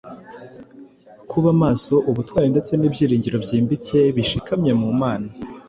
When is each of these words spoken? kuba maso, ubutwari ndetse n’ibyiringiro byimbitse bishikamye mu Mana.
kuba 1.31 1.49
maso, 1.61 1.93
ubutwari 2.09 2.47
ndetse 2.53 2.71
n’ibyiringiro 2.75 3.37
byimbitse 3.45 3.97
bishikamye 4.15 4.71
mu 4.81 4.89
Mana. 5.01 5.29